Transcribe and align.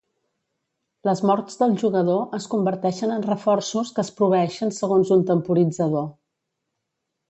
Les 1.09 1.21
morts 1.31 1.59
del 1.59 1.75
jugador 1.83 2.39
es 2.39 2.49
converteixen 2.55 3.15
en 3.19 3.29
reforços 3.29 3.95
que 3.99 4.05
es 4.09 4.13
proveeixen 4.19 4.77
segons 4.83 5.17
un 5.21 5.27
temporitzador. 5.33 6.13